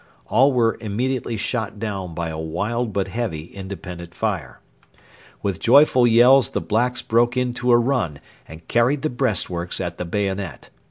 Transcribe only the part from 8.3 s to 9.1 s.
and carried